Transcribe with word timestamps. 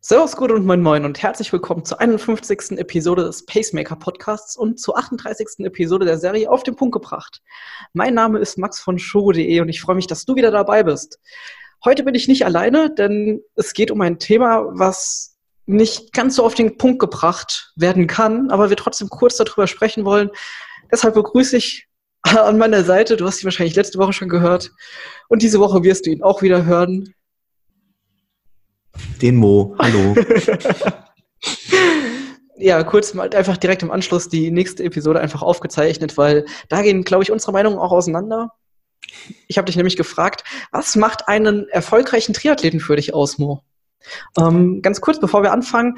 Servus, 0.00 0.36
gut 0.36 0.52
und 0.52 0.64
moin 0.64 0.80
moin 0.80 1.04
und 1.04 1.20
herzlich 1.20 1.52
willkommen 1.52 1.84
zur 1.84 2.00
51. 2.00 2.78
Episode 2.78 3.24
des 3.24 3.44
Pacemaker 3.44 3.96
Podcasts 3.96 4.56
und 4.56 4.78
zur 4.78 4.96
38. 4.96 5.66
Episode 5.66 6.06
der 6.06 6.18
Serie 6.18 6.48
Auf 6.48 6.62
den 6.62 6.76
Punkt 6.76 6.92
gebracht. 6.92 7.42
Mein 7.94 8.14
Name 8.14 8.38
ist 8.38 8.58
Max 8.58 8.78
von 8.78 9.00
Shogo.de 9.00 9.60
und 9.60 9.68
ich 9.68 9.80
freue 9.80 9.96
mich, 9.96 10.06
dass 10.06 10.24
du 10.24 10.36
wieder 10.36 10.52
dabei 10.52 10.84
bist. 10.84 11.18
Heute 11.84 12.04
bin 12.04 12.14
ich 12.14 12.28
nicht 12.28 12.46
alleine, 12.46 12.94
denn 12.94 13.42
es 13.56 13.72
geht 13.72 13.90
um 13.90 14.00
ein 14.00 14.20
Thema, 14.20 14.66
was 14.70 15.36
nicht 15.66 16.12
ganz 16.12 16.36
so 16.36 16.44
auf 16.44 16.54
den 16.54 16.78
Punkt 16.78 17.00
gebracht 17.00 17.72
werden 17.74 18.06
kann, 18.06 18.52
aber 18.52 18.70
wir 18.70 18.76
trotzdem 18.76 19.08
kurz 19.08 19.36
darüber 19.36 19.66
sprechen 19.66 20.04
wollen. 20.04 20.30
Deshalb 20.92 21.14
begrüße 21.14 21.56
ich 21.56 21.88
an 22.22 22.56
meiner 22.56 22.84
Seite, 22.84 23.16
du 23.16 23.26
hast 23.26 23.42
ihn 23.42 23.46
wahrscheinlich 23.46 23.74
letzte 23.74 23.98
Woche 23.98 24.12
schon 24.12 24.28
gehört 24.28 24.70
und 25.26 25.42
diese 25.42 25.58
Woche 25.58 25.82
wirst 25.82 26.06
du 26.06 26.10
ihn 26.10 26.22
auch 26.22 26.40
wieder 26.40 26.64
hören, 26.64 27.14
den 29.20 29.36
Mo. 29.36 29.76
Hallo. 29.78 30.14
ja, 32.56 32.82
kurz 32.84 33.14
mal 33.14 33.32
einfach 33.34 33.56
direkt 33.56 33.82
im 33.82 33.90
Anschluss 33.90 34.28
die 34.28 34.50
nächste 34.50 34.84
Episode 34.84 35.20
einfach 35.20 35.42
aufgezeichnet, 35.42 36.16
weil 36.16 36.44
da 36.68 36.82
gehen, 36.82 37.04
glaube 37.04 37.22
ich, 37.22 37.30
unsere 37.30 37.52
Meinungen 37.52 37.78
auch 37.78 37.92
auseinander. 37.92 38.52
Ich 39.46 39.58
habe 39.58 39.66
dich 39.66 39.76
nämlich 39.76 39.96
gefragt, 39.96 40.44
was 40.72 40.96
macht 40.96 41.28
einen 41.28 41.68
erfolgreichen 41.68 42.34
Triathleten 42.34 42.80
für 42.80 42.96
dich 42.96 43.14
aus, 43.14 43.38
Mo? 43.38 43.62
Ähm, 44.38 44.82
ganz 44.82 45.00
kurz, 45.00 45.20
bevor 45.20 45.42
wir 45.42 45.52
anfangen, 45.52 45.96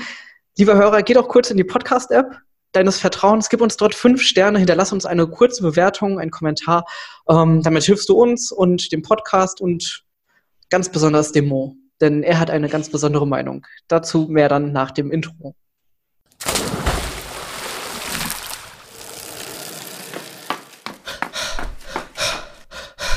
lieber 0.57 0.75
Hörer, 0.75 1.03
geh 1.03 1.15
doch 1.15 1.29
kurz 1.29 1.51
in 1.51 1.57
die 1.57 1.65
Podcast-App 1.65 2.37
deines 2.73 2.99
Vertrauens, 2.99 3.49
gib 3.49 3.61
uns 3.63 3.77
dort 3.77 3.95
fünf 3.95 4.23
Sterne, 4.23 4.59
hinterlass 4.59 4.93
uns 4.93 5.07
eine 5.07 5.27
kurze 5.27 5.63
Bewertung, 5.63 6.21
einen 6.21 6.31
Kommentar. 6.31 6.85
Ähm, 7.29 7.63
damit 7.63 7.85
hilfst 7.85 8.09
du 8.09 8.15
uns 8.15 8.53
und 8.53 8.93
dem 8.93 9.03
Podcast 9.03 9.61
und 9.61 10.05
ganz 10.69 10.89
besonders 10.89 11.33
dem 11.33 11.49
Mo 11.49 11.77
denn 12.01 12.23
er 12.23 12.39
hat 12.39 12.51
eine 12.51 12.69
ganz 12.69 12.91
besondere 12.91 13.27
Meinung. 13.27 13.67
Dazu 13.89 14.27
mehr 14.29 14.49
dann 14.49 14.73
nach 14.73 14.91
dem 14.91 15.11
Intro. 15.11 15.55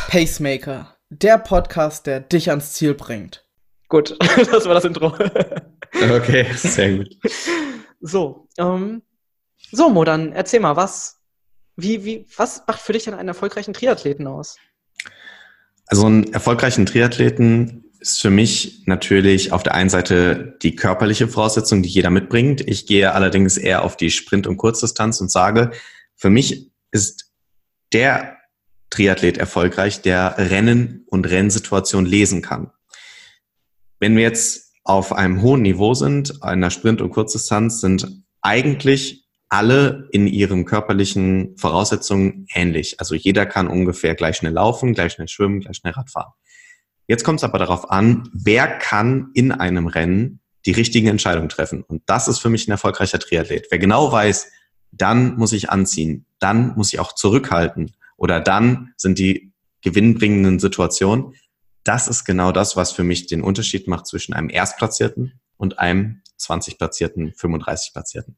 Pacemaker, 0.09 0.95
der 1.09 1.39
Podcast, 1.39 2.05
der 2.05 2.19
dich 2.19 2.52
ans 2.52 2.73
Ziel 2.73 2.94
bringt. 2.94 3.47
Gut, 3.89 4.16
das 4.52 4.66
war 4.66 4.75
das 4.75 4.85
Intro. 4.85 5.07
okay, 6.16 6.45
sehr 6.53 6.97
gut. 6.97 7.17
So, 8.00 8.47
ähm, 8.59 9.02
so 9.72 9.89
Mo, 9.89 10.03
dann 10.03 10.31
erzähl 10.31 10.59
mal, 10.59 10.75
was, 10.75 11.19
wie, 11.75 12.05
wie, 12.05 12.27
was 12.38 12.63
macht 12.67 12.81
für 12.81 12.94
dich 12.94 13.05
denn 13.05 13.16
einen 13.16 13.29
erfolgreichen 13.29 13.73
Triathleten 13.73 14.27
aus? 14.27 14.57
Also 15.88 16.05
einen 16.05 16.31
erfolgreichen 16.31 16.85
Triathleten 16.85 17.82
ist 18.03 18.21
für 18.21 18.29
mich 18.29 18.83
natürlich 18.85 19.53
auf 19.53 19.63
der 19.63 19.75
einen 19.75 19.89
Seite 19.89 20.57
die 20.61 20.75
körperliche 20.75 21.29
Voraussetzung, 21.29 21.83
die 21.83 21.89
jeder 21.89 22.09
mitbringt. 22.09 22.59
Ich 22.59 22.85
gehe 22.85 23.13
allerdings 23.13 23.57
eher 23.57 23.83
auf 23.83 23.95
die 23.95 24.11
Sprint- 24.11 24.45
und 24.45 24.57
Kurzdistanz 24.57 25.21
und 25.21 25.31
sage, 25.31 25.71
für 26.15 26.29
mich 26.29 26.71
ist 26.91 27.31
der 27.93 28.37
Triathlet 28.89 29.37
erfolgreich, 29.37 30.01
der 30.01 30.35
Rennen 30.37 31.05
und 31.07 31.29
Rennsituation 31.29 32.05
lesen 32.05 32.41
kann. 32.41 32.71
Wenn 33.99 34.17
wir 34.17 34.23
jetzt 34.23 34.73
auf 34.83 35.13
einem 35.13 35.41
hohen 35.41 35.61
Niveau 35.61 35.93
sind, 35.93 36.43
einer 36.43 36.71
Sprint- 36.71 37.01
und 37.01 37.11
Kurzdistanz, 37.11 37.79
sind 37.79 38.21
eigentlich 38.41 39.25
alle 39.47 40.09
in 40.11 40.27
ihren 40.27 40.65
körperlichen 40.65 41.55
Voraussetzungen 41.57 42.47
ähnlich. 42.53 42.99
Also 42.99 43.15
jeder 43.15 43.45
kann 43.45 43.69
ungefähr 43.69 44.13
gleich 44.13 44.35
schnell 44.35 44.51
laufen, 44.51 44.93
gleich 44.93 45.13
schnell 45.13 45.29
schwimmen, 45.29 45.61
gleich 45.61 45.77
schnell 45.77 45.93
Radfahren. 45.93 46.33
Jetzt 47.07 47.23
kommt 47.23 47.39
es 47.39 47.43
aber 47.43 47.59
darauf 47.59 47.91
an, 47.91 48.29
wer 48.33 48.67
kann 48.67 49.29
in 49.33 49.51
einem 49.51 49.87
Rennen 49.87 50.39
die 50.65 50.71
richtigen 50.71 51.07
Entscheidungen 51.07 51.49
treffen. 51.49 51.83
Und 51.83 52.03
das 52.05 52.27
ist 52.27 52.39
für 52.39 52.49
mich 52.49 52.67
ein 52.67 52.71
erfolgreicher 52.71 53.19
Triathlet. 53.19 53.67
Wer 53.69 53.79
genau 53.79 54.11
weiß, 54.11 54.47
dann 54.91 55.35
muss 55.35 55.51
ich 55.51 55.69
anziehen, 55.69 56.25
dann 56.39 56.75
muss 56.75 56.93
ich 56.93 56.99
auch 56.99 57.13
zurückhalten 57.13 57.91
oder 58.15 58.39
dann 58.39 58.94
sind 58.95 59.19
die 59.19 59.51
gewinnbringenden 59.81 60.59
Situationen. 60.59 61.33
Das 61.83 62.07
ist 62.07 62.23
genau 62.23 62.51
das, 62.51 62.78
was 62.78 62.94
für 62.94 63.03
mich 63.03 63.28
den 63.28 63.41
Unterschied 63.41 63.88
macht 63.88 64.07
zwischen 64.07 64.33
einem 64.33 64.49
Erstplatzierten 64.49 65.39
und 65.57 65.79
einem 65.79 66.22
20-Platzierten, 66.39 67.33
35-Platzierten. 67.33 68.38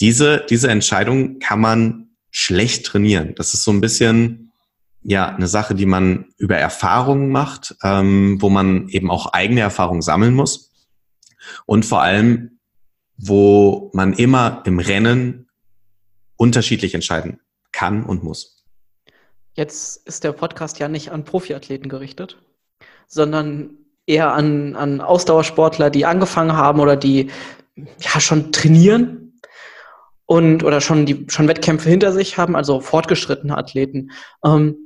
Diese, 0.00 0.44
diese 0.48 0.68
Entscheidung 0.68 1.38
kann 1.38 1.60
man 1.60 2.16
schlecht 2.30 2.86
trainieren. 2.86 3.34
Das 3.36 3.52
ist 3.54 3.64
so 3.64 3.70
ein 3.70 3.80
bisschen, 3.80 4.52
ja 5.04 5.26
eine 5.26 5.46
Sache, 5.46 5.74
die 5.74 5.86
man 5.86 6.26
über 6.38 6.56
Erfahrungen 6.56 7.30
macht, 7.30 7.76
ähm, 7.82 8.40
wo 8.40 8.48
man 8.48 8.88
eben 8.88 9.10
auch 9.10 9.32
eigene 9.32 9.60
Erfahrungen 9.60 10.02
sammeln 10.02 10.34
muss 10.34 10.72
und 11.66 11.84
vor 11.84 12.02
allem, 12.02 12.58
wo 13.16 13.90
man 13.94 14.14
immer 14.14 14.62
im 14.64 14.78
Rennen 14.78 15.48
unterschiedlich 16.36 16.94
entscheiden 16.94 17.40
kann 17.70 18.04
und 18.04 18.24
muss. 18.24 18.64
Jetzt 19.52 20.04
ist 20.06 20.24
der 20.24 20.32
Podcast 20.32 20.78
ja 20.78 20.88
nicht 20.88 21.12
an 21.12 21.24
Profiathleten 21.24 21.88
gerichtet, 21.88 22.42
sondern 23.06 23.78
eher 24.06 24.32
an, 24.32 24.74
an 24.74 25.00
Ausdauersportler, 25.00 25.90
die 25.90 26.06
angefangen 26.06 26.56
haben 26.56 26.80
oder 26.80 26.96
die 26.96 27.30
ja 27.76 28.20
schon 28.20 28.52
trainieren 28.52 29.40
und 30.26 30.64
oder 30.64 30.80
schon 30.80 31.06
die 31.06 31.26
schon 31.28 31.48
Wettkämpfe 31.48 31.88
hinter 31.88 32.12
sich 32.12 32.38
haben, 32.38 32.56
also 32.56 32.80
fortgeschrittene 32.80 33.56
Athleten. 33.56 34.10
Ähm, 34.44 34.83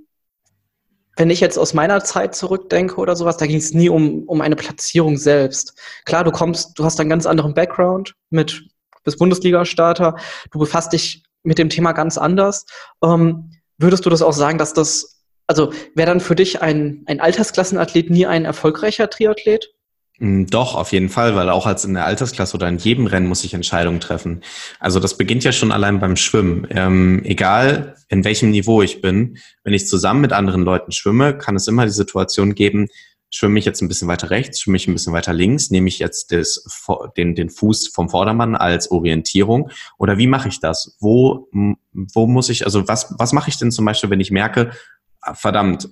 wenn 1.19 1.31
ich 1.31 1.41
jetzt 1.41 1.59
aus 1.59 1.75
meiner 1.75 2.05
Zeit 2.05 2.37
zurückdenke 2.37 2.97
oder 2.97 3.17
sowas, 3.17 3.37
da 3.37 3.47
ging 3.47 3.57
es 3.57 3.75
nie 3.75 3.89
um, 3.89 4.23
um 4.29 4.41
eine 4.41 4.55
Platzierung 4.55 5.17
selbst. 5.17 5.75
Klar, 6.05 6.23
du 6.23 6.31
kommst, 6.31 6.79
du 6.79 6.85
hast 6.85 7.01
einen 7.01 7.11
ganz 7.11 7.27
anderen 7.27 7.55
Background 7.55 8.15
mit 8.31 8.63
bis 9.03 9.17
Bundesliga-Starter, 9.17 10.17
du 10.53 10.59
befasst 10.61 10.93
dich 10.93 11.25
mit 11.43 11.59
dem 11.59 11.71
Thema 11.71 11.91
ganz 11.91 12.19
anders. 12.19 12.67
Ähm, 13.03 13.51
würdest 13.79 14.07
du 14.07 14.11
das 14.11 14.23
auch 14.23 14.33
sagen, 14.33 14.59
dass 14.59 14.75
das, 14.75 15.25
also 15.49 15.73
wäre 15.97 16.07
dann 16.07 16.21
für 16.21 16.37
dich 16.37 16.63
ein, 16.63 17.03
ein 17.07 17.21
Altersklassenathlet 17.21 18.11
nie 18.11 18.27
ein 18.27 18.45
erfolgreicher 18.45 19.11
Triathlet? 19.11 19.75
Mm, 20.19 20.47
doch, 20.47 20.75
auf 20.75 20.93
jeden 20.93 21.09
Fall, 21.09 21.37
weil 21.37 21.49
auch 21.49 21.67
als 21.67 21.85
in 21.85 21.95
der 21.95 22.05
Altersklasse 22.05 22.57
oder 22.57 22.69
in 22.69 22.79
jedem 22.79 23.07
Rennen 23.07 23.29
muss 23.29 23.45
ich 23.45 23.55
Entscheidungen 23.55 24.01
treffen. 24.01 24.43
Also 24.81 25.01
das 25.01 25.17
beginnt 25.17 25.45
ja 25.45 25.53
schon 25.53 25.73
allein 25.73 26.01
beim 26.01 26.17
Schwimmen. 26.17 26.67
Ähm, 26.71 27.23
egal 27.25 27.95
in 28.09 28.25
welchem 28.25 28.51
Niveau 28.51 28.83
ich 28.83 29.01
bin, 29.01 29.39
wenn 29.63 29.75
ich 29.75 29.87
zusammen 29.87 30.21
mit 30.21 30.33
anderen 30.33 30.63
Leuten 30.63 30.93
schwimme, 30.93 31.37
kann 31.37 31.57
es 31.57 31.69
immer 31.69 31.85
die 31.85 31.93
Situation 31.93 32.55
geben, 32.55 32.89
schwimme 33.31 33.59
ich 33.59 33.65
jetzt 33.65 33.83
ein 33.83 33.89
bisschen 33.89 34.09
weiter 34.09 34.31
rechts, 34.31 34.61
schwimme 34.61 34.79
ich 34.79 34.89
ein 34.89 34.95
bisschen 34.95 35.13
weiter 35.13 35.33
links, 35.33 35.71
nehme 35.71 35.89
ich 35.89 35.99
jetzt 35.99 36.33
das, 36.33 36.65
den, 37.17 37.35
den 37.35 37.51
Fuß 37.51 37.89
vom 37.89 38.09
Vordermann 38.09 38.57
als 38.57 38.91
Orientierung 38.91 39.71
oder 39.99 40.19
wie 40.19 40.27
mache 40.27 40.49
ich 40.49 40.61
das? 40.61 40.97
Wo, 40.99 41.49
wo 41.93 42.27
muss 42.27 42.49
ich, 42.49 42.65
also 42.65 42.89
was, 42.89 43.15
was 43.19 43.33
mache 43.33 43.51
ich 43.51 43.59
denn 43.59 43.71
zum 43.71 43.85
Beispiel, 43.85 44.11
wenn 44.11 44.21
ich 44.21 44.31
merke, 44.31 44.71
ah, 45.21 45.35
verdammt, 45.35 45.91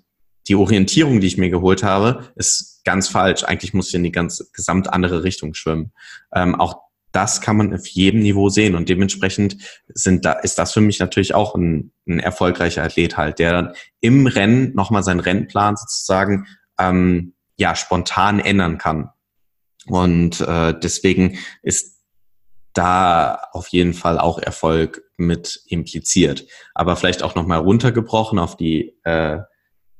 die 0.48 0.54
Orientierung, 0.54 1.20
die 1.20 1.26
ich 1.26 1.38
mir 1.38 1.50
geholt 1.50 1.82
habe, 1.82 2.30
ist 2.36 2.82
ganz 2.84 3.08
falsch. 3.08 3.44
Eigentlich 3.44 3.74
muss 3.74 3.88
ich 3.88 3.94
in 3.94 4.04
die 4.04 4.12
ganz 4.12 4.50
gesamt 4.52 4.92
andere 4.92 5.24
Richtung 5.24 5.54
schwimmen. 5.54 5.92
Ähm, 6.34 6.54
auch 6.54 6.86
das 7.12 7.40
kann 7.40 7.56
man 7.56 7.74
auf 7.74 7.86
jedem 7.86 8.20
Niveau 8.20 8.50
sehen 8.50 8.74
und 8.74 8.90
dementsprechend 8.90 9.56
sind 9.88 10.26
da, 10.26 10.32
ist 10.32 10.58
das 10.58 10.74
für 10.74 10.82
mich 10.82 10.98
natürlich 10.98 11.34
auch 11.34 11.54
ein, 11.54 11.92
ein 12.06 12.20
erfolgreicher 12.20 12.82
Athlet 12.82 13.16
halt, 13.16 13.38
der 13.38 13.52
dann 13.52 13.72
im 14.00 14.26
Rennen 14.26 14.74
nochmal 14.74 15.02
seinen 15.02 15.20
Rennplan 15.20 15.76
sozusagen 15.76 16.46
ähm, 16.78 17.32
ja 17.56 17.74
spontan 17.74 18.38
ändern 18.38 18.76
kann. 18.76 19.08
Und 19.86 20.40
äh, 20.40 20.78
deswegen 20.78 21.38
ist 21.62 22.02
da 22.74 23.40
auf 23.52 23.68
jeden 23.68 23.94
Fall 23.94 24.18
auch 24.18 24.38
Erfolg 24.38 25.02
mit 25.16 25.62
impliziert. 25.68 26.46
Aber 26.74 26.96
vielleicht 26.96 27.22
auch 27.22 27.34
nochmal 27.34 27.60
runtergebrochen 27.60 28.38
auf 28.38 28.56
die 28.56 28.94
äh, 29.04 29.38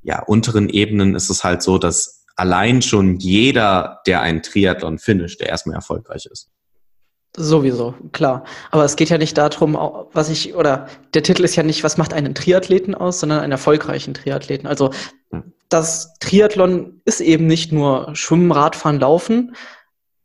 ja, 0.06 0.22
unteren 0.22 0.68
Ebenen 0.68 1.16
ist 1.16 1.30
es 1.30 1.42
halt 1.42 1.62
so, 1.62 1.78
dass 1.78 2.24
allein 2.36 2.80
schon 2.80 3.16
jeder, 3.16 4.02
der 4.06 4.20
einen 4.20 4.40
Triathlon 4.40 4.98
finisht, 4.98 5.40
der 5.40 5.48
erstmal 5.48 5.74
erfolgreich 5.74 6.26
ist. 6.26 6.48
Sowieso, 7.36 7.94
klar. 8.12 8.44
Aber 8.70 8.84
es 8.84 8.94
geht 8.94 9.10
ja 9.10 9.18
nicht 9.18 9.36
darum, 9.36 9.74
was 10.12 10.30
ich, 10.30 10.54
oder 10.54 10.86
der 11.12 11.24
Titel 11.24 11.42
ist 11.42 11.56
ja 11.56 11.64
nicht, 11.64 11.82
was 11.82 11.98
macht 11.98 12.14
einen 12.14 12.36
Triathleten 12.36 12.94
aus, 12.94 13.18
sondern 13.18 13.40
einen 13.40 13.50
erfolgreichen 13.50 14.14
Triathleten. 14.14 14.68
Also 14.68 14.92
das 15.68 16.14
Triathlon 16.20 17.00
ist 17.04 17.20
eben 17.20 17.48
nicht 17.48 17.72
nur 17.72 18.14
Schwimmen, 18.14 18.52
Radfahren, 18.52 19.00
Laufen 19.00 19.56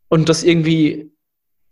und 0.10 0.30
das 0.30 0.44
irgendwie 0.44 1.12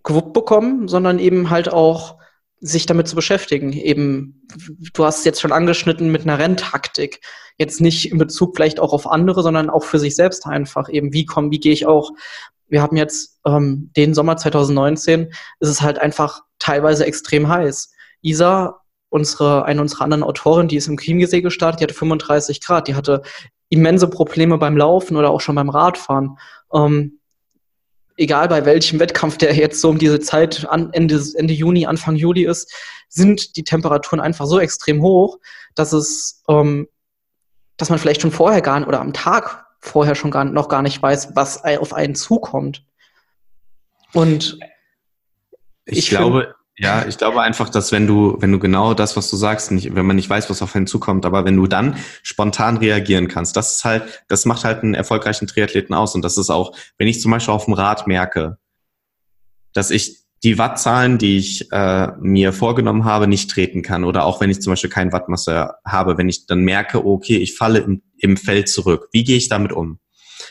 gewuppt 0.04 0.34
bekommen, 0.34 0.88
sondern 0.88 1.20
eben 1.20 1.52
halt 1.52 1.72
auch 1.72 2.19
sich 2.62 2.86
damit 2.86 3.08
zu 3.08 3.16
beschäftigen. 3.16 3.74
Eben, 3.74 4.48
du 4.94 5.06
hast 5.06 5.20
es 5.20 5.26
jetzt 5.26 5.42
schon 5.42 5.52
angeschnitten 5.52 6.12
mit 6.12 6.24
einer 6.24 6.40
Renntaktik. 6.40 7.22
Jetzt 7.58 7.82
nicht 7.82 8.12
in 8.12 8.18
Bezug 8.18 8.56
vielleicht 8.56 8.80
auch 8.80 8.94
auf 8.94 9.08
andere, 9.08 9.44
sondern 9.44 9.70
auch 9.70 9.84
für 9.84 10.00
sich 10.00 10.16
selbst 10.16 10.46
einfach. 10.46 10.90
Eben, 10.90 11.14
wie 11.14 11.26
komme, 11.26 11.52
wie 11.52 11.60
gehe 11.60 11.74
ich 11.74 11.86
auch? 11.86 12.12
Wir 12.68 12.82
haben 12.82 12.98
jetzt 12.98 13.40
ähm, 13.46 13.92
den 13.96 14.14
Sommer 14.14 14.38
2019, 14.38 15.32
ist 15.60 15.70
es 15.70 15.82
halt 15.82 16.00
einfach 16.00 16.42
teilweise 16.60 17.06
extrem 17.06 17.48
heiß. 17.48 17.92
Isa, 18.22 18.82
unsere, 19.10 19.66
eine 19.66 19.82
unserer 19.82 20.04
anderen 20.04 20.24
Autoren, 20.24 20.68
die 20.68 20.76
ist 20.76 20.88
im 20.88 20.98
Chiemsee 20.98 21.42
gestartet, 21.42 21.80
die 21.80 21.84
hatte 21.86 21.94
35 21.94 22.62
Grad, 22.62 22.88
die 22.88 22.96
hatte 22.96 23.24
immense 23.70 24.08
Probleme 24.08 24.58
beim 24.58 24.78
Laufen 24.78 25.16
oder 25.16 25.30
auch 25.32 25.42
schon 25.42 25.56
beim 25.56 25.70
Radfahren. 25.70 26.38
Ähm, 26.74 27.19
egal 28.20 28.48
bei 28.50 28.66
welchem 28.66 29.00
Wettkampf, 29.00 29.38
der 29.38 29.56
jetzt 29.56 29.82
so 29.82 29.90
um 29.90 29.98
diese 29.98 30.20
Zeit 30.20 30.68
an 30.70 30.92
Ende, 30.94 31.22
Ende 31.36 31.54
Juni, 31.54 31.86
Anfang 31.86 32.16
Juli 32.16 32.46
ist, 32.46 32.72
sind 33.08 33.56
die 33.56 33.64
Temperaturen 33.64 34.20
einfach 34.20 34.46
so 34.46 34.60
extrem 34.60 35.02
hoch, 35.02 35.40
dass 35.74 35.94
es, 35.94 36.44
ähm, 36.48 36.88
dass 37.78 37.90
man 37.90 37.98
vielleicht 37.98 38.22
schon 38.22 38.32
vorher 38.32 38.62
gar 38.62 38.86
oder 38.88 39.00
am 39.00 39.14
Tag 39.14 39.66
vorher 39.80 40.16
schon 40.16 40.32
gar, 40.32 40.44
noch 40.44 40.68
gar 40.68 40.82
nicht 40.82 41.02
weiß, 41.02 41.36
was 41.36 41.64
auf 41.64 41.94
einen 41.94 42.14
zukommt. 42.14 42.84
Und 44.14 44.60
ich, 45.86 46.00
ich 46.00 46.10
glaube, 46.10 46.56
ja, 46.80 47.06
ich 47.06 47.18
glaube 47.18 47.42
einfach, 47.42 47.70
dass 47.70 47.92
wenn 47.92 48.08
du, 48.08 48.38
wenn 48.40 48.52
du 48.52 48.58
genau 48.58 48.94
das, 48.94 49.18
was 49.18 49.30
du 49.30 49.36
sagst, 49.36 49.72
nicht, 49.72 49.96
wenn 49.96 50.06
man 50.06 50.16
nicht 50.16 50.30
weiß, 50.30 50.50
was 50.50 50.62
auf 50.62 50.76
einen 50.76 50.88
zukommt, 50.88 51.26
aber 51.26 51.44
wenn 51.44 51.58
du 51.58 51.68
dann 51.68 51.98
spontan 52.24 52.78
reagieren 52.78 53.28
kannst, 53.28 53.58
das 53.58 53.76
ist 53.76 53.86
halt, 53.86 54.24
das 54.30 54.46
macht 54.46 54.64
halt 54.64 54.82
einen 54.84 54.94
erfolgreichen 54.94 55.46
Triathleten 55.46 55.94
aus. 55.94 56.16
Und 56.16 56.24
das 56.24 56.38
ist 56.38 56.50
auch, 56.50 56.74
wenn 56.98 57.08
ich 57.08 57.20
zum 57.20 57.32
Beispiel 57.32 57.54
auf 57.54 57.66
dem 57.66 57.74
Rad 57.74 58.08
merke, 58.08 58.58
dass 59.74 59.92
ich 59.92 60.20
die 60.44 60.58
Wattzahlen, 60.58 61.18
die 61.18 61.38
ich 61.38 61.70
äh, 61.74 62.14
mir 62.20 62.54
vorgenommen 62.54 63.04
habe, 63.04 63.28
nicht 63.28 63.52
treten 63.52 63.82
kann. 63.82 64.06
Oder 64.06 64.24
auch 64.24 64.40
wenn 64.40 64.50
ich 64.50 64.62
zum 64.62 64.72
Beispiel 64.72 64.90
kein 64.90 65.12
Wattmasse 65.12 65.74
habe, 65.86 66.18
wenn 66.18 66.30
ich 66.30 66.46
dann 66.46 66.62
merke, 66.62 67.06
okay, 67.06 67.38
ich 67.38 67.58
falle 67.58 67.80
im, 67.80 68.02
im 68.18 68.38
Feld 68.38 68.70
zurück. 68.70 69.10
Wie 69.12 69.26
gehe 69.26 69.36
ich 69.36 69.50
damit 69.50 69.74
um? 69.74 70.00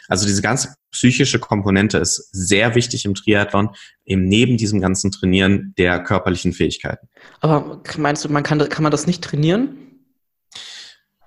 Also 0.08 0.26
diese 0.26 0.43
ganze 0.43 0.75
psychische 0.90 1.38
Komponente 1.38 1.99
ist 1.99 2.28
sehr 2.32 2.75
wichtig 2.75 3.05
im 3.05 3.14
Triathlon, 3.14 3.70
eben 4.05 4.25
neben 4.25 4.56
diesem 4.56 4.81
ganzen 4.81 5.10
Trainieren 5.10 5.75
der 5.78 6.02
körperlichen 6.02 6.52
Fähigkeiten. 6.52 7.08
Aber 7.40 7.82
meinst 7.99 8.25
du, 8.25 8.28
man 8.31 8.43
kann, 8.43 8.58
kann 8.69 8.82
man 8.82 8.93
das 8.93 9.06
nicht 9.06 9.22
trainieren? 9.22 9.76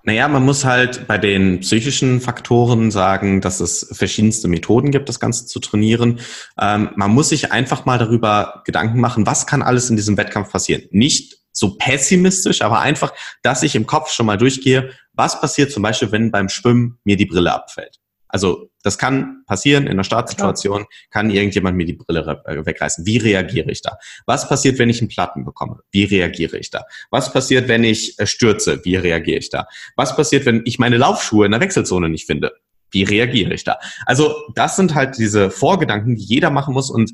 Naja, 0.04 0.28
man 0.28 0.44
muss 0.44 0.66
halt 0.66 1.06
bei 1.08 1.20
den 1.20 1.60
psychischen 1.60 2.22
Faktoren 2.22 2.90
sagen, 2.90 3.40
dass 3.40 3.60
es 3.60 3.88
verschiedenste 3.92 4.48
Methoden 4.48 4.90
gibt, 4.90 5.10
das 5.10 5.20
Ganze 5.20 5.46
zu 5.46 5.60
trainieren. 5.60 6.20
Ähm, 6.60 6.90
man 6.96 7.12
muss 7.12 7.30
sich 7.30 7.52
einfach 7.52 7.86
mal 7.86 8.00
darüber 8.00 8.64
Gedanken 8.66 9.00
machen, 9.00 9.28
was 9.28 9.46
kann 9.46 9.62
alles 9.62 9.92
in 9.92 9.96
diesem 9.96 10.18
Wettkampf 10.18 10.52
passieren. 10.52 10.84
Nicht 10.90 11.38
so 11.52 11.76
pessimistisch, 11.78 12.64
aber 12.64 12.80
einfach, 12.80 13.14
dass 13.44 13.62
ich 13.62 13.76
im 13.76 13.86
Kopf 13.86 14.10
schon 14.10 14.26
mal 14.26 14.38
durchgehe, 14.38 14.92
was 15.14 15.40
passiert 15.40 15.72
zum 15.72 15.84
Beispiel, 15.84 16.12
wenn 16.12 16.32
beim 16.32 16.50
Schwimmen 16.50 16.98
mir 17.04 17.18
die 17.18 17.28
Brille 17.28 17.54
abfällt. 17.54 18.00
Also 18.28 18.71
das 18.84 18.98
kann 18.98 19.44
passieren 19.46 19.86
in 19.86 19.92
einer 19.92 20.04
Startsituation, 20.04 20.86
kann 21.10 21.30
irgendjemand 21.30 21.78
mir 21.78 21.86
die 21.86 21.94
Brille 21.94 22.42
äh, 22.46 22.66
wegreißen. 22.66 23.06
Wie 23.06 23.18
reagiere 23.18 23.70
ich 23.72 23.82
da? 23.82 23.98
Was 24.26 24.48
passiert, 24.48 24.80
wenn 24.80 24.90
ich 24.90 25.02
einen 25.02 25.10
Platten 25.10 25.46
bekomme? 25.46 25.80
Wie 25.92 26.04
reagiere 26.04 26.58
ich 26.58 26.70
da? 26.70 26.84
Was 27.10 27.32
passiert, 27.32 27.68
wenn 27.68 27.84
ich 27.84 28.20
äh, 28.20 28.26
stürze? 28.26 28.84
Wie 28.84 28.96
reagiere 28.96 29.40
ich 29.40 29.50
da? 29.50 29.68
Was 29.96 30.16
passiert, 30.16 30.46
wenn 30.46 30.64
ich 30.66 30.80
meine 30.80 30.98
Laufschuhe 30.98 31.46
in 31.46 31.52
der 31.52 31.62
Wechselzone 31.62 32.10
nicht 32.10 32.26
finde? 32.26 32.54
Wie 32.92 33.04
reagiere 33.04 33.54
ich 33.54 33.64
da? 33.64 33.78
Also 34.06 34.36
das 34.56 34.76
sind 34.76 34.96
halt 34.96 35.18
diese 35.18 35.50
Vorgedanken, 35.50 36.16
die 36.16 36.24
jeder 36.24 36.50
machen 36.50 36.74
muss 36.74 36.90
und 36.90 37.12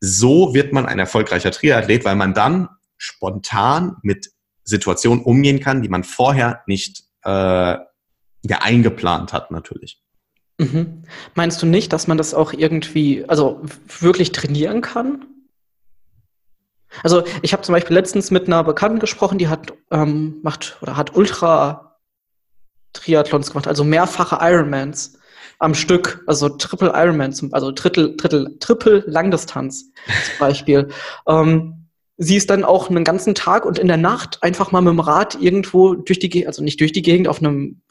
so 0.00 0.54
wird 0.54 0.72
man 0.72 0.86
ein 0.86 0.98
erfolgreicher 0.98 1.50
Triathlet, 1.50 2.04
weil 2.04 2.16
man 2.16 2.34
dann 2.34 2.68
spontan 2.96 3.96
mit 4.02 4.30
Situationen 4.64 5.22
umgehen 5.24 5.60
kann, 5.60 5.82
die 5.82 5.88
man 5.88 6.04
vorher 6.04 6.62
nicht 6.66 7.04
äh, 7.24 7.30
ja 7.30 8.58
eingeplant 8.60 9.32
hat 9.32 9.50
natürlich. 9.50 10.03
Mhm. 10.58 11.02
Meinst 11.34 11.60
du 11.62 11.66
nicht, 11.66 11.92
dass 11.92 12.06
man 12.06 12.16
das 12.16 12.34
auch 12.34 12.52
irgendwie, 12.52 13.24
also 13.26 13.60
wirklich 14.00 14.32
trainieren 14.32 14.80
kann? 14.80 15.26
Also 17.02 17.24
ich 17.42 17.52
habe 17.52 17.62
zum 17.62 17.72
Beispiel 17.74 17.94
letztens 17.94 18.30
mit 18.30 18.46
einer 18.46 18.62
Bekannten 18.62 19.00
gesprochen, 19.00 19.38
die 19.38 19.48
hat 19.48 19.72
ähm, 19.90 20.38
macht 20.42 20.78
oder 20.80 20.96
hat 20.96 21.16
Ultra 21.16 21.96
Triathlons 22.92 23.50
gemacht, 23.50 23.66
also 23.66 23.82
mehrfache 23.82 24.38
Ironmans 24.40 25.18
am 25.58 25.74
Stück, 25.74 26.22
also 26.26 26.48
Triple 26.48 26.92
Ironman, 26.94 27.34
also 27.52 27.72
Drittel, 27.72 28.16
Drittel, 28.16 28.56
Triple 28.60 29.04
Langdistanz 29.06 29.90
zum 30.06 30.34
Beispiel. 30.38 30.88
ähm, 31.26 31.88
sie 32.16 32.36
ist 32.36 32.50
dann 32.50 32.64
auch 32.64 32.90
einen 32.90 33.02
ganzen 33.04 33.34
Tag 33.34 33.64
und 33.64 33.78
in 33.78 33.88
der 33.88 33.96
Nacht 33.96 34.42
einfach 34.42 34.70
mal 34.70 34.80
mit 34.80 34.92
dem 34.92 35.00
Rad 35.00 35.36
irgendwo 35.40 35.94
durch 35.94 36.18
die 36.20 36.28
Gegend, 36.28 36.46
also 36.46 36.62
nicht 36.62 36.80
durch 36.80 36.92
die 36.92 37.02
Gegend, 37.02 37.26
auf 37.26 37.40
einem 37.40 37.82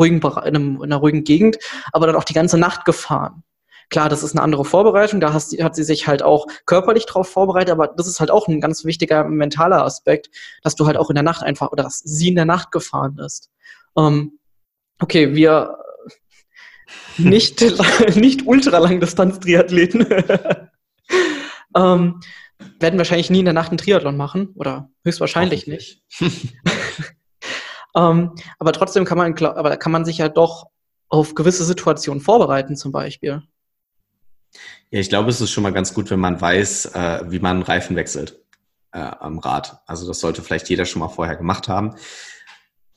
ruhigen, 0.00 0.20
in, 0.20 0.24
einem, 0.24 0.76
in 0.76 0.84
einer 0.84 0.96
ruhigen 0.96 1.22
Gegend, 1.22 1.58
aber 1.92 2.06
dann 2.06 2.16
auch 2.16 2.24
die 2.24 2.34
ganze 2.34 2.58
Nacht 2.58 2.84
gefahren. 2.84 3.44
Klar, 3.90 4.08
das 4.08 4.22
ist 4.22 4.32
eine 4.32 4.42
andere 4.42 4.64
Vorbereitung, 4.64 5.20
da 5.20 5.32
hast, 5.32 5.52
hat 5.60 5.74
sie 5.74 5.82
sich 5.82 6.06
halt 6.06 6.22
auch 6.22 6.46
körperlich 6.64 7.06
drauf 7.06 7.28
vorbereitet, 7.28 7.70
aber 7.72 7.88
das 7.88 8.06
ist 8.06 8.20
halt 8.20 8.30
auch 8.30 8.46
ein 8.46 8.60
ganz 8.60 8.84
wichtiger 8.84 9.24
mentaler 9.24 9.84
Aspekt, 9.84 10.30
dass 10.62 10.76
du 10.76 10.86
halt 10.86 10.96
auch 10.96 11.10
in 11.10 11.14
der 11.14 11.24
Nacht 11.24 11.42
einfach, 11.42 11.72
oder 11.72 11.82
dass 11.82 11.98
sie 11.98 12.28
in 12.28 12.36
der 12.36 12.44
Nacht 12.44 12.70
gefahren 12.70 13.18
ist. 13.18 13.50
Ähm, 13.96 14.38
okay, 15.00 15.34
wir 15.34 15.76
nicht, 17.18 17.60
nicht 18.14 18.46
ultralangdistanz-Triathleten 18.46 20.06
ähm, 21.76 22.20
werden 22.78 22.98
wahrscheinlich 22.98 23.30
nie 23.30 23.40
in 23.40 23.44
der 23.44 23.54
Nacht 23.54 23.70
einen 23.70 23.78
Triathlon 23.78 24.16
machen, 24.16 24.50
oder 24.54 24.88
höchstwahrscheinlich 25.04 25.66
nicht. 25.66 26.02
Ähm, 27.96 28.32
aber 28.58 28.72
trotzdem 28.72 29.04
kann 29.04 29.18
man, 29.18 29.36
aber 29.38 29.76
kann 29.76 29.92
man 29.92 30.04
sich 30.04 30.18
ja 30.18 30.28
doch 30.28 30.66
auf 31.08 31.34
gewisse 31.34 31.64
Situationen 31.64 32.20
vorbereiten, 32.20 32.76
zum 32.76 32.92
Beispiel. 32.92 33.42
Ja, 34.90 34.98
ich 34.98 35.08
glaube, 35.08 35.30
es 35.30 35.40
ist 35.40 35.50
schon 35.50 35.62
mal 35.62 35.72
ganz 35.72 35.94
gut, 35.94 36.10
wenn 36.10 36.20
man 36.20 36.40
weiß, 36.40 36.86
äh, 36.86 37.24
wie 37.28 37.38
man 37.38 37.62
Reifen 37.62 37.96
wechselt 37.96 38.40
äh, 38.92 38.98
am 38.98 39.38
Rad. 39.38 39.82
Also 39.86 40.06
das 40.06 40.20
sollte 40.20 40.42
vielleicht 40.42 40.68
jeder 40.68 40.84
schon 40.84 41.00
mal 41.00 41.08
vorher 41.08 41.36
gemacht 41.36 41.68
haben. 41.68 41.94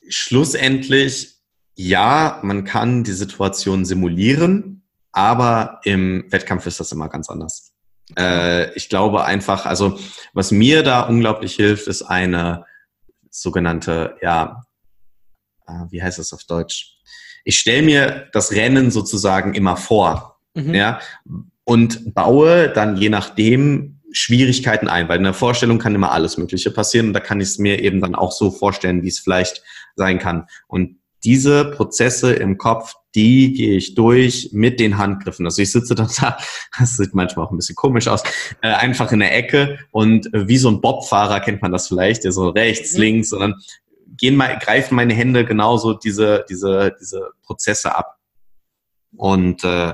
Schlussendlich, 0.08 1.36
ja, 1.76 2.40
man 2.44 2.64
kann 2.64 3.04
die 3.04 3.14
Situation 3.14 3.86
simulieren, 3.86 4.84
aber 5.12 5.80
im 5.84 6.26
Wettkampf 6.30 6.66
ist 6.66 6.80
das 6.80 6.92
immer 6.92 7.10
ganz 7.10 7.30
anders. 7.30 7.74
Äh, 8.18 8.74
ich 8.74 8.90
glaube 8.90 9.24
einfach, 9.26 9.66
also 9.66 10.00
was 10.34 10.52
mir 10.52 10.84
da 10.84 11.02
unglaublich 11.02 11.56
hilft, 11.56 11.88
ist 11.88 12.04
eine 12.04 12.66
sogenannte 13.30 14.18
ja, 14.22 14.64
äh, 15.68 15.86
wie 15.90 16.02
heißt 16.02 16.20
das 16.20 16.34
auf 16.34 16.44
Deutsch? 16.44 16.98
Ich 17.44 17.60
stelle 17.60 17.84
mir 17.84 18.30
das 18.32 18.52
Rennen 18.52 18.92
sozusagen 18.92 19.54
immer 19.54 19.78
vor, 19.78 20.40
mhm. 20.54 20.74
ja, 20.74 21.00
und 21.66 22.14
baue 22.14 22.70
dann 22.70 22.98
je 22.98 23.10
nachdem 23.10 24.02
Schwierigkeiten 24.12 24.88
ein, 24.88 25.10
weil 25.10 25.18
in 25.18 25.24
der 25.24 25.34
Vorstellung 25.34 25.80
kann 25.80 25.96
immer 25.96 26.12
alles 26.12 26.38
Mögliche 26.38 26.72
passieren 26.72 27.08
und 27.08 27.14
da 27.14 27.20
kann 27.20 27.42
ich 27.42 27.50
es 27.50 27.58
mir 27.58 27.82
eben 27.82 28.00
dann 28.00 28.16
auch 28.16 28.32
so 28.32 28.52
vorstellen, 28.52 29.02
wie 29.02 29.08
es 29.08 29.20
vielleicht 29.20 29.64
sein 29.96 30.20
kann. 30.20 30.46
Und 30.68 30.98
diese 31.24 31.66
Prozesse 31.66 32.34
im 32.34 32.58
Kopf, 32.58 32.96
die 33.16 33.54
gehe 33.54 33.78
ich 33.78 33.96
durch 33.96 34.50
mit 34.52 34.80
den 34.80 34.98
Handgriffen. 34.98 35.46
Also 35.46 35.62
ich 35.62 35.72
sitze 35.72 35.96
dann 35.96 36.10
da, 36.20 36.38
das 36.78 36.98
sieht 36.98 37.14
manchmal 37.14 37.46
auch 37.46 37.52
ein 37.52 37.58
bisschen 37.58 37.76
komisch 37.76 38.08
aus, 38.08 38.24
äh, 38.62 38.68
einfach 38.68 39.12
in 39.12 39.20
der 39.20 39.36
Ecke 39.36 39.80
und 39.92 40.30
wie 40.34 40.58
so 40.58 40.70
ein 40.70 40.82
Bobfahrer 40.82 41.40
kennt 41.40 41.62
man 41.62 41.72
das 41.72 41.88
vielleicht, 41.88 42.24
der 42.24 42.32
so 42.32 42.50
rechts, 42.50 42.94
mhm. 42.94 43.00
links, 43.00 43.30
sondern 43.30 43.56
gehen 44.18 44.36
mal, 44.36 44.58
greifen 44.60 44.96
meine 44.96 45.14
Hände 45.14 45.46
genauso 45.46 45.94
diese, 45.94 46.46
diese, 46.50 46.96
diese 47.00 47.32
Prozesse 47.44 47.96
ab. 47.96 48.20
Und 49.16 49.64
äh, 49.64 49.94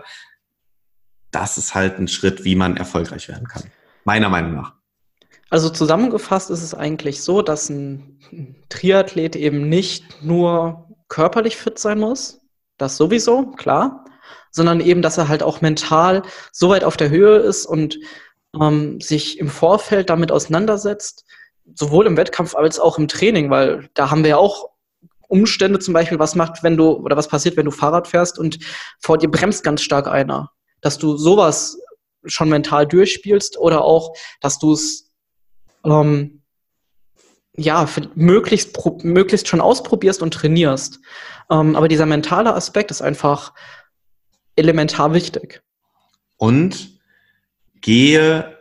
das 1.31 1.57
ist 1.57 1.75
halt 1.75 1.99
ein 1.99 2.07
Schritt, 2.07 2.43
wie 2.43 2.55
man 2.55 2.77
erfolgreich 2.77 3.27
werden 3.27 3.47
kann. 3.47 3.63
Meiner 4.03 4.29
Meinung 4.29 4.55
nach. 4.55 4.73
Also 5.49 5.69
zusammengefasst 5.69 6.49
ist 6.49 6.63
es 6.63 6.73
eigentlich 6.73 7.23
so, 7.23 7.41
dass 7.41 7.69
ein 7.69 8.19
Triathlet 8.69 9.35
eben 9.35 9.67
nicht 9.67 10.23
nur 10.23 10.87
körperlich 11.07 11.57
fit 11.57 11.79
sein 11.79 11.99
muss, 11.99 12.41
das 12.77 12.97
sowieso, 12.97 13.47
klar, 13.47 14.05
sondern 14.51 14.79
eben, 14.79 15.01
dass 15.01 15.17
er 15.17 15.27
halt 15.27 15.43
auch 15.43 15.61
mental 15.61 16.21
so 16.51 16.69
weit 16.69 16.83
auf 16.83 16.97
der 16.97 17.09
Höhe 17.09 17.37
ist 17.37 17.65
und 17.65 17.99
ähm, 18.59 19.01
sich 19.01 19.39
im 19.39 19.49
Vorfeld 19.49 20.09
damit 20.09 20.31
auseinandersetzt, 20.31 21.25
sowohl 21.75 22.07
im 22.07 22.17
Wettkampf 22.17 22.55
als 22.55 22.79
auch 22.79 22.97
im 22.97 23.07
Training, 23.07 23.49
weil 23.49 23.89
da 23.93 24.11
haben 24.11 24.23
wir 24.23 24.31
ja 24.31 24.37
auch 24.37 24.69
Umstände 25.27 25.79
zum 25.79 25.93
Beispiel, 25.93 26.19
was 26.19 26.35
macht, 26.35 26.63
wenn 26.63 26.75
du, 26.75 26.91
oder 26.91 27.15
was 27.15 27.27
passiert, 27.27 27.55
wenn 27.55 27.65
du 27.65 27.71
Fahrrad 27.71 28.07
fährst 28.07 28.39
und 28.39 28.59
vor 28.99 29.17
dir 29.17 29.29
bremst 29.29 29.63
ganz 29.63 29.81
stark 29.81 30.07
einer. 30.07 30.51
Dass 30.81 30.97
du 30.97 31.17
sowas 31.17 31.77
schon 32.25 32.49
mental 32.49 32.87
durchspielst 32.87 33.57
oder 33.57 33.83
auch, 33.83 34.15
dass 34.41 34.57
du 34.57 34.73
es 34.73 35.11
ähm, 35.85 36.41
ja, 37.55 37.87
möglichst, 38.15 38.77
möglichst 39.03 39.47
schon 39.47 39.61
ausprobierst 39.61 40.21
und 40.21 40.33
trainierst. 40.33 40.99
Ähm, 41.51 41.75
aber 41.75 41.87
dieser 41.87 42.05
mentale 42.05 42.53
Aspekt 42.53 42.89
ist 42.89 43.01
einfach 43.01 43.53
elementar 44.55 45.13
wichtig. 45.13 45.61
Und 46.37 46.99
gehe 47.81 48.58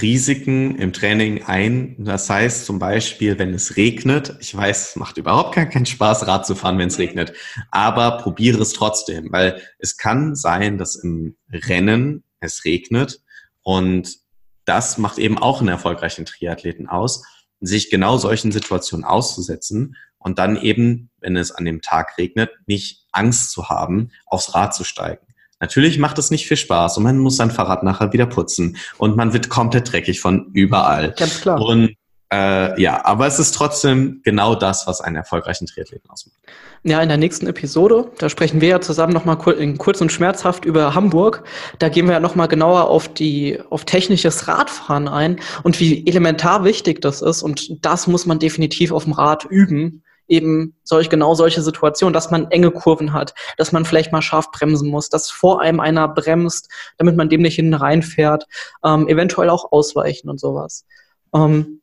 Risiken 0.00 0.76
im 0.76 0.92
Training 0.92 1.44
ein. 1.44 1.96
Das 1.98 2.30
heißt 2.30 2.64
zum 2.64 2.78
Beispiel, 2.78 3.38
wenn 3.38 3.54
es 3.54 3.76
regnet, 3.76 4.36
ich 4.40 4.54
weiß, 4.56 4.90
es 4.90 4.96
macht 4.96 5.16
überhaupt 5.16 5.54
gar 5.54 5.66
keinen 5.66 5.86
Spaß, 5.86 6.26
Rad 6.26 6.46
zu 6.46 6.54
fahren, 6.54 6.78
wenn 6.78 6.88
es 6.88 6.98
regnet, 6.98 7.32
aber 7.70 8.18
probiere 8.18 8.62
es 8.62 8.72
trotzdem, 8.72 9.32
weil 9.32 9.60
es 9.78 9.96
kann 9.96 10.34
sein, 10.36 10.78
dass 10.78 10.96
im 10.96 11.36
Rennen 11.50 12.22
es 12.40 12.64
regnet 12.64 13.20
und 13.62 14.18
das 14.64 14.98
macht 14.98 15.18
eben 15.18 15.38
auch 15.38 15.60
einen 15.60 15.68
erfolgreichen 15.68 16.24
Triathleten 16.24 16.88
aus, 16.88 17.24
sich 17.60 17.90
genau 17.90 18.16
solchen 18.16 18.52
Situationen 18.52 19.04
auszusetzen 19.04 19.96
und 20.18 20.38
dann 20.38 20.56
eben, 20.56 21.10
wenn 21.18 21.36
es 21.36 21.50
an 21.50 21.64
dem 21.64 21.82
Tag 21.82 22.16
regnet, 22.18 22.50
nicht 22.66 23.06
Angst 23.10 23.50
zu 23.50 23.68
haben, 23.68 24.10
aufs 24.26 24.54
Rad 24.54 24.74
zu 24.74 24.84
steigen. 24.84 25.26
Natürlich 25.60 25.98
macht 25.98 26.18
es 26.18 26.30
nicht 26.30 26.48
viel 26.48 26.56
Spaß 26.56 26.96
und 26.96 27.04
man 27.04 27.18
muss 27.18 27.36
sein 27.36 27.50
Fahrrad 27.50 27.82
nachher 27.82 28.12
wieder 28.12 28.26
putzen 28.26 28.76
und 28.98 29.16
man 29.16 29.32
wird 29.32 29.50
komplett 29.50 29.92
dreckig 29.92 30.20
von 30.20 30.50
überall. 30.54 31.14
Ganz 31.16 31.40
klar. 31.40 31.60
Und 31.60 31.94
äh, 32.32 32.80
ja, 32.80 33.04
aber 33.04 33.26
es 33.26 33.38
ist 33.38 33.52
trotzdem 33.52 34.20
genau 34.24 34.54
das, 34.54 34.86
was 34.86 35.00
einen 35.00 35.16
erfolgreichen 35.16 35.66
Triathleten 35.66 36.08
ausmacht. 36.08 36.38
Ja, 36.84 37.02
in 37.02 37.08
der 37.08 37.18
nächsten 37.18 37.46
Episode, 37.46 38.10
da 38.18 38.30
sprechen 38.30 38.60
wir 38.60 38.68
ja 38.68 38.80
zusammen 38.80 39.12
nochmal 39.12 39.36
kurz 39.36 40.00
und 40.00 40.12
schmerzhaft 40.12 40.64
über 40.64 40.94
Hamburg. 40.94 41.42
Da 41.78 41.88
gehen 41.88 42.06
wir 42.06 42.14
ja 42.14 42.20
nochmal 42.20 42.48
genauer 42.48 42.88
auf 42.88 43.12
die, 43.12 43.58
auf 43.68 43.84
technisches 43.84 44.48
Radfahren 44.48 45.08
ein 45.08 45.40
und 45.62 45.78
wie 45.80 46.06
elementar 46.06 46.64
wichtig 46.64 47.02
das 47.02 47.20
ist. 47.20 47.42
Und 47.42 47.84
das 47.84 48.06
muss 48.06 48.26
man 48.26 48.38
definitiv 48.38 48.92
auf 48.92 49.04
dem 49.04 49.12
Rad 49.12 49.44
üben. 49.44 50.04
Eben 50.30 50.76
solch, 50.84 51.10
genau 51.10 51.34
solche 51.34 51.60
Situationen, 51.60 52.14
dass 52.14 52.30
man 52.30 52.50
enge 52.50 52.70
Kurven 52.70 53.12
hat, 53.12 53.34
dass 53.58 53.72
man 53.72 53.84
vielleicht 53.84 54.12
mal 54.12 54.22
scharf 54.22 54.50
bremsen 54.50 54.88
muss, 54.88 55.10
dass 55.10 55.30
vor 55.30 55.60
einem 55.60 55.80
einer 55.80 56.08
bremst, 56.08 56.70
damit 56.96 57.16
man 57.16 57.28
dem 57.28 57.42
nicht 57.42 57.56
hinten 57.56 57.74
reinfährt, 57.74 58.46
ähm, 58.84 59.08
eventuell 59.08 59.50
auch 59.50 59.72
ausweichen 59.72 60.30
und 60.30 60.40
sowas. 60.40 60.86
Ähm, 61.34 61.82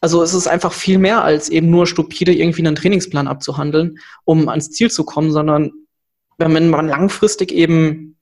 also 0.00 0.22
es 0.22 0.32
ist 0.32 0.46
einfach 0.46 0.72
viel 0.72 0.98
mehr 0.98 1.22
als 1.22 1.48
eben 1.50 1.68
nur 1.68 1.86
stupide 1.86 2.32
irgendwie 2.32 2.66
einen 2.66 2.76
Trainingsplan 2.76 3.28
abzuhandeln, 3.28 3.98
um 4.24 4.48
ans 4.48 4.70
Ziel 4.70 4.90
zu 4.90 5.04
kommen, 5.04 5.30
sondern 5.30 5.72
wenn 6.38 6.70
man 6.70 6.88
langfristig 6.88 7.52
eben 7.52 8.16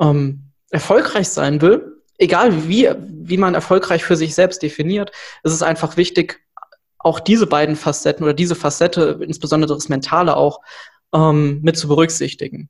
ähm, 0.00 0.50
erfolgreich 0.70 1.28
sein 1.28 1.60
will, 1.60 2.02
egal 2.18 2.68
wie, 2.68 2.90
wie 2.98 3.36
man 3.36 3.54
erfolgreich 3.54 4.04
für 4.04 4.16
sich 4.16 4.34
selbst 4.34 4.62
definiert, 4.62 5.12
ist 5.44 5.52
es 5.52 5.62
einfach 5.62 5.96
wichtig, 5.96 6.40
auch 7.06 7.20
diese 7.20 7.46
beiden 7.46 7.76
Facetten 7.76 8.24
oder 8.24 8.34
diese 8.34 8.56
Facette, 8.56 9.20
insbesondere 9.22 9.72
das 9.74 9.88
Mentale 9.88 10.36
auch, 10.36 10.60
ähm, 11.14 11.60
mit 11.62 11.78
zu 11.78 11.86
berücksichtigen. 11.86 12.68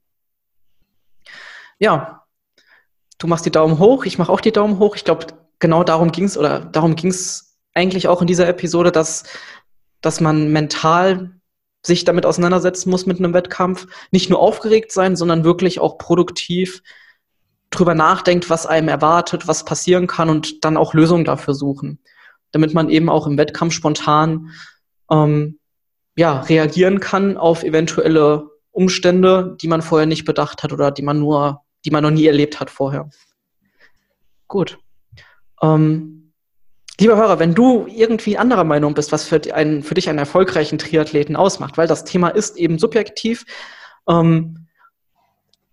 Ja, 1.79 2.27
du 3.19 3.27
machst 3.27 3.47
die 3.47 3.51
Daumen 3.51 3.79
hoch, 3.79 4.05
ich 4.05 4.19
mache 4.19 4.31
auch 4.31 4.43
die 4.43 4.53
Daumen 4.53 4.79
hoch. 4.79 4.95
Ich 4.95 5.05
glaube, 5.05 5.27
genau 5.59 5.85
darum 5.85 6.13
ging 6.13 6.25
es 6.25 6.37
oder 6.37 6.61
darum 6.61 6.97
ging 6.97 7.11
es 7.11 7.57
eigentlich 7.73 8.09
auch 8.09 8.21
in 8.21 8.27
dieser 8.27 8.47
Episode, 8.47 8.93
dass, 8.93 9.25
dass 10.03 10.21
man 10.21 10.53
mental 10.53 11.41
sich 11.85 12.05
damit 12.05 12.27
auseinandersetzen 12.27 12.91
muss 12.91 13.07
mit 13.07 13.19
einem 13.19 13.33
Wettkampf. 13.33 13.87
Nicht 14.11 14.29
nur 14.29 14.41
aufgeregt 14.41 14.93
sein, 14.93 15.17
sondern 15.17 15.45
wirklich 15.45 15.81
auch 15.81 15.97
produktiv 15.97 16.83
drüber 17.71 17.95
nachdenkt, 17.95 18.51
was 18.51 18.67
einem 18.67 18.89
erwartet, 18.89 19.49
was 19.49 19.65
passieren 19.65 20.07
kann 20.07 20.29
und 20.29 20.65
dann 20.65 20.77
auch 20.77 20.93
Lösungen 20.93 21.25
dafür 21.25 21.55
suchen. 21.55 22.01
Damit 22.57 22.73
man 22.73 22.89
eben 22.89 23.11
auch 23.11 23.27
im 23.27 23.37
Wettkampf 23.37 23.75
spontan 23.75 24.49
ähm, 25.11 25.59
ja, 26.17 26.41
reagieren 26.41 27.01
kann 27.01 27.37
auf 27.37 27.63
eventuelle 27.63 28.49
Umstände, 28.71 29.59
die 29.61 29.69
man 29.69 29.83
vorher 29.83 30.07
nicht 30.07 30.25
bedacht 30.25 30.63
hat 30.63 30.73
oder 30.73 30.91
die 30.91 31.03
man 31.03 31.19
nur, 31.19 31.61
die 31.85 31.91
man 31.91 32.03
noch 32.03 32.11
nie 32.11 32.25
erlebt 32.25 32.59
hat 32.61 32.71
vorher. 32.71 33.11
Gut. 34.49 34.79
Ähm, 35.61 36.33
Lieber 36.99 37.19
Hörer, 37.19 37.39
wenn 37.39 37.55
du 37.55 37.87
irgendwie 37.91 38.39
anderer 38.39 38.65
Meinung 38.65 38.95
bist, 38.95 39.13
was 39.13 39.25
für, 39.25 39.39
einen, 39.55 39.83
für 39.83 39.93
dich 39.93 40.09
einen 40.09 40.19
erfolgreichen 40.19 40.79
Triathleten 40.79 41.37
ausmacht, 41.37 41.77
weil 41.77 41.87
das 41.87 42.05
Thema 42.05 42.31
ist 42.31 42.57
eben 42.57 42.79
subjektiv. 42.79 43.45
Ähm, 44.09 44.67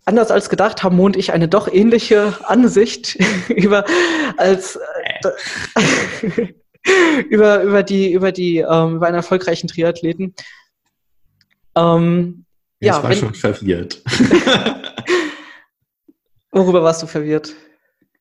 anders 0.04 0.32
als 0.32 0.50
gedacht 0.50 0.84
haben 0.84 0.98
Mo 0.98 1.06
und 1.06 1.16
ich 1.16 1.32
eine 1.32 1.48
doch 1.48 1.72
ähnliche 1.72 2.38
Ansicht 2.44 3.18
über 3.48 3.86
als 4.36 4.78
äh, 5.24 6.48
über 7.30 7.64
über 7.64 7.84
die 7.84 8.12
über 8.12 8.32
die 8.32 8.58
ähm, 8.58 8.96
über 8.98 9.08
einen 9.08 9.16
erfolgreichen 9.16 9.68
Triathleten. 9.68 10.34
Ähm, 11.76 12.46
ich 12.80 12.88
ja, 12.88 13.02
war 13.02 13.10
wenn, 13.10 13.18
schon 13.18 13.34
verwirrt. 13.34 14.02
Worüber 16.52 16.84
warst 16.84 17.02
du 17.02 17.08
verwirrt? 17.08 17.54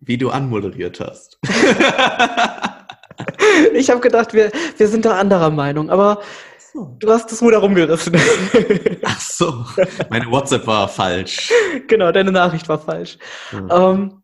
Wie 0.00 0.16
du 0.16 0.30
anmoderiert 0.30 1.00
hast. 1.00 1.38
ich 3.74 3.90
habe 3.90 4.00
gedacht, 4.00 4.32
wir, 4.32 4.50
wir 4.76 4.88
sind 4.88 5.04
da 5.04 5.18
anderer 5.18 5.50
Meinung, 5.50 5.90
aber 5.90 6.22
du 6.98 7.10
hast 7.10 7.30
das 7.30 7.42
Ruder 7.42 7.58
rumgerissen. 7.58 8.16
Ach 9.04 9.20
so, 9.20 9.66
meine 10.10 10.30
WhatsApp 10.30 10.66
war 10.66 10.88
falsch. 10.88 11.52
Genau, 11.88 12.10
deine 12.10 12.32
Nachricht 12.32 12.68
war 12.68 12.78
falsch. 12.78 13.18
Hm. 13.50 13.68
Ähm, 13.70 14.21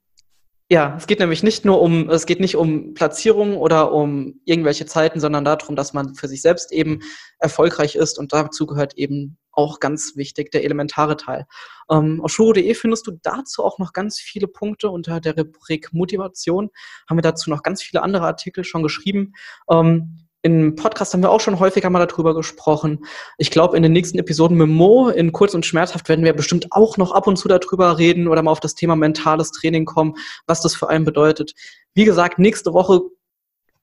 ja, 0.70 0.94
es 0.98 1.06
geht 1.06 1.18
nämlich 1.18 1.42
nicht 1.42 1.64
nur 1.64 1.80
um, 1.80 2.10
es 2.10 2.26
geht 2.26 2.40
nicht 2.40 2.56
um 2.56 2.92
Platzierung 2.92 3.56
oder 3.56 3.90
um 3.92 4.40
irgendwelche 4.44 4.84
Zeiten, 4.84 5.18
sondern 5.18 5.44
darum, 5.44 5.76
dass 5.76 5.94
man 5.94 6.14
für 6.14 6.28
sich 6.28 6.42
selbst 6.42 6.72
eben 6.72 7.00
erfolgreich 7.38 7.94
ist 7.96 8.18
und 8.18 8.34
dazu 8.34 8.66
gehört 8.66 8.94
eben 8.98 9.38
auch 9.50 9.80
ganz 9.80 10.14
wichtig 10.14 10.50
der 10.50 10.64
elementare 10.64 11.16
Teil. 11.16 11.46
Ähm, 11.90 12.20
auf 12.22 12.30
shuro.de 12.30 12.74
findest 12.74 13.06
du 13.06 13.12
dazu 13.22 13.64
auch 13.64 13.78
noch 13.78 13.94
ganz 13.94 14.20
viele 14.20 14.46
Punkte 14.46 14.90
unter 14.90 15.20
der 15.20 15.36
Rubrik 15.36 15.92
Motivation. 15.92 16.68
Haben 17.08 17.16
wir 17.18 17.22
dazu 17.22 17.48
noch 17.48 17.62
ganz 17.62 17.82
viele 17.82 18.02
andere 18.02 18.26
Artikel 18.26 18.62
schon 18.62 18.82
geschrieben. 18.82 19.32
Ähm, 19.70 20.27
im 20.42 20.76
Podcast 20.76 21.12
haben 21.12 21.22
wir 21.22 21.30
auch 21.30 21.40
schon 21.40 21.58
häufiger 21.58 21.90
mal 21.90 22.06
darüber 22.06 22.34
gesprochen. 22.34 23.04
Ich 23.38 23.50
glaube, 23.50 23.76
in 23.76 23.82
den 23.82 23.92
nächsten 23.92 24.18
Episoden 24.18 24.56
mit 24.56 24.68
Mo 24.68 25.08
in 25.08 25.32
Kurz 25.32 25.54
und 25.54 25.66
Schmerzhaft 25.66 26.08
werden 26.08 26.24
wir 26.24 26.32
bestimmt 26.32 26.68
auch 26.70 26.96
noch 26.96 27.12
ab 27.12 27.26
und 27.26 27.36
zu 27.36 27.48
darüber 27.48 27.98
reden 27.98 28.28
oder 28.28 28.42
mal 28.42 28.52
auf 28.52 28.60
das 28.60 28.74
Thema 28.74 28.94
mentales 28.94 29.50
Training 29.50 29.84
kommen, 29.84 30.14
was 30.46 30.60
das 30.60 30.76
für 30.76 30.88
einen 30.88 31.04
bedeutet. 31.04 31.54
Wie 31.94 32.04
gesagt, 32.04 32.38
nächste 32.38 32.72
Woche, 32.72 33.00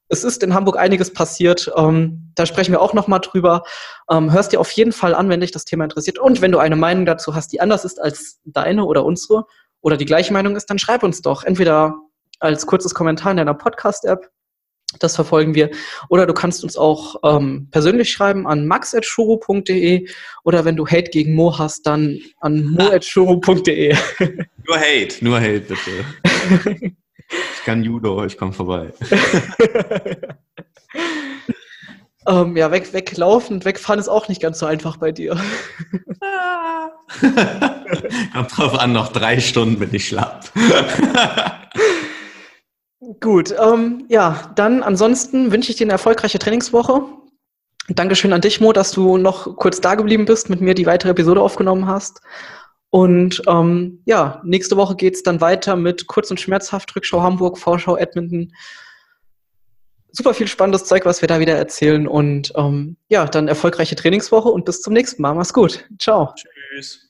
es 0.08 0.24
ist 0.24 0.44
in 0.44 0.54
Hamburg 0.54 0.78
einiges 0.78 1.12
passiert. 1.12 1.72
Ähm, 1.76 2.32
da 2.36 2.46
sprechen 2.46 2.72
wir 2.72 2.82
auch 2.82 2.94
noch 2.94 3.08
mal 3.08 3.20
drüber. 3.20 3.64
Ähm, 4.10 4.32
hörst 4.32 4.54
dir 4.54 4.62
auf 4.62 4.72
jeden 4.72 4.92
Fall 4.92 5.14
an, 5.14 5.30
wenn 5.30 5.42
dich 5.42 5.52
das 5.52 5.66
Thema 5.66 5.84
interessiert. 5.84 6.20
Und 6.20 6.42
wenn 6.42 6.52
du 6.52 6.60
eine 6.60 6.76
Meinung 6.76 7.06
dazu 7.06 7.36
hast, 7.36 7.52
die 7.52 7.60
anders 7.60 7.84
ist 7.86 8.00
als 8.02 8.40
deine 8.46 8.86
oder 8.86 9.04
unsere 9.04 9.46
oder 9.82 9.98
die 9.98 10.06
gleiche 10.06 10.32
Meinung 10.32 10.56
ist, 10.56 10.70
dann 10.70 10.80
schreib 10.80 11.04
uns 11.04 11.22
doch. 11.22 11.44
Entweder 11.44 11.96
als 12.40 12.66
kurzes 12.66 12.94
Kommentar 12.94 13.32
in 13.32 13.38
deiner 13.38 13.54
Podcast-App 13.54 14.30
das 15.00 15.16
verfolgen 15.16 15.56
wir. 15.56 15.70
Oder 16.10 16.26
du 16.26 16.34
kannst 16.34 16.64
uns 16.64 16.78
auch 16.78 17.16
ähm, 17.24 17.68
persönlich 17.72 18.12
schreiben 18.12 18.48
an 18.48 18.66
max.shuru.de 18.68 20.08
oder 20.44 20.66
wenn 20.66 20.76
du 20.76 20.86
Hate 20.88 21.12
gegen 21.12 21.36
Mo 21.36 21.58
hast, 21.58 21.86
dann 21.88 22.20
an 22.40 22.66
mo.shuru.de. 22.66 23.96
Nur 24.68 24.78
Hate, 24.78 25.24
nur 25.24 25.40
Hate 25.40 25.60
bitte. 25.62 25.92
ich 27.30 27.64
kann 27.64 27.84
Judo, 27.84 28.26
ich 28.26 28.36
komme 28.36 28.52
vorbei. 28.52 28.92
ähm, 32.28 32.58
ja, 32.58 32.72
weg, 32.72 32.92
weglaufen 32.94 33.58
und 33.58 33.66
wegfahren 33.66 34.00
ist 34.00 34.10
auch 34.10 34.28
nicht 34.28 34.42
ganz 34.42 34.58
so 34.60 34.66
einfach 34.66 34.98
bei 34.98 35.12
dir. 35.12 35.40
Kommt 38.34 38.58
drauf 38.58 38.80
an, 38.80 38.94
noch 38.94 39.12
drei 39.12 39.40
Stunden 39.40 39.78
bin 39.78 39.94
ich 39.94 40.08
schlapp. 40.08 40.52
Gut, 43.26 43.56
ähm, 43.60 44.06
ja, 44.08 44.54
dann 44.56 44.84
ansonsten 44.84 45.52
wünsche 45.52 45.72
ich 45.72 45.78
dir 45.78 45.86
eine 45.86 45.94
erfolgreiche 45.94 46.38
Trainingswoche. 46.38 47.02
Dankeschön 47.88 48.32
an 48.34 48.42
dich, 48.42 48.62
Mo, 48.62 48.72
dass 48.72 48.92
du 48.92 49.18
noch 49.18 49.56
kurz 49.56 49.82
da 49.82 49.96
geblieben 49.96 50.26
bist, 50.26 50.52
mit 50.52 50.62
mir 50.62 50.76
die 50.76 50.86
weitere 50.86 51.10
Episode 51.10 51.42
aufgenommen 51.42 51.88
hast. 51.88 52.22
Und 52.92 53.42
ähm, 53.48 54.04
ja, 54.06 54.44
nächste 54.46 54.78
Woche 54.78 54.96
geht 54.96 55.16
es 55.16 55.24
dann 55.24 55.42
weiter 55.42 55.76
mit 55.76 56.06
kurz 56.06 56.30
und 56.30 56.40
schmerzhaft 56.40 56.96
Rückschau 56.96 57.24
Hamburg, 57.24 57.58
Vorschau 57.58 57.98
Edmonton. 57.98 58.54
Super 60.12 60.36
viel 60.36 60.48
spannendes 60.48 60.86
Zeug, 60.86 61.04
was 61.06 61.22
wir 61.22 61.28
da 61.28 61.40
wieder 61.40 61.56
erzählen. 61.56 62.08
Und 62.08 62.54
ähm, 62.56 62.96
ja, 63.10 63.26
dann 63.26 63.48
erfolgreiche 63.48 63.96
Trainingswoche 63.96 64.50
und 64.50 64.66
bis 64.66 64.84
zum 64.84 64.94
nächsten 64.94 65.24
Mal. 65.24 65.34
Mach's 65.34 65.52
gut. 65.52 65.84
Ciao. 65.98 66.32
Tschüss. 66.36 67.10